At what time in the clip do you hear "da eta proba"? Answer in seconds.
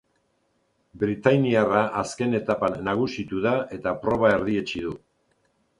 3.47-4.37